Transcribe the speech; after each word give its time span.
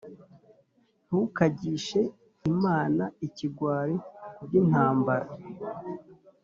ntukagishe 1.05 2.01
inama 2.49 3.05
ikigwari 3.27 3.95
ku 4.35 4.41
by’intambara, 4.47 5.27